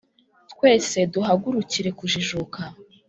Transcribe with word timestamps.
Twese 0.51 0.97
duhagurukire 1.13 1.89
kujijuka 1.99 2.61